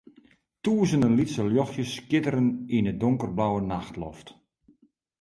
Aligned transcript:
Tûzenen 0.63 1.13
lytse 1.19 1.41
ljochtsjes 1.51 1.91
skitteren 1.97 2.47
yn 2.77 2.89
in 2.91 2.99
donkerblauwe 3.01 3.59
nachtloft. 3.71 4.27